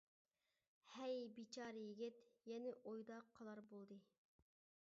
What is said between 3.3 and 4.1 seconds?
قالار بولدى.